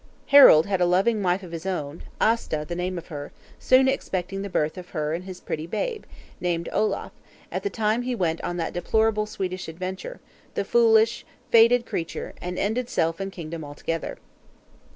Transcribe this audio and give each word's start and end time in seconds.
Harald 0.29 0.65
had 0.65 0.81
a 0.81 0.85
loving 0.87 1.21
wife 1.21 1.43
of 1.43 1.51
his 1.51 1.63
own, 1.63 2.01
Aasta 2.19 2.65
the 2.67 2.73
name 2.73 2.97
of 2.97 3.09
her, 3.09 3.31
soon 3.59 3.87
expecting 3.87 4.41
the 4.41 4.49
birth 4.49 4.75
of 4.75 4.89
her 4.89 5.13
and 5.13 5.25
his 5.25 5.39
pretty 5.39 5.67
babe, 5.67 6.05
named 6.39 6.67
Olaf, 6.73 7.11
at 7.51 7.61
the 7.61 7.69
time 7.69 8.01
he 8.01 8.15
went 8.15 8.43
on 8.43 8.57
that 8.57 8.73
deplorable 8.73 9.27
Swedish 9.27 9.67
adventure, 9.67 10.19
the 10.55 10.65
foolish, 10.65 11.23
fated 11.51 11.85
creature, 11.85 12.33
and 12.41 12.57
ended 12.57 12.89
self 12.89 13.19
and 13.19 13.31
kingdom 13.31 13.63
altogether. 13.63 14.17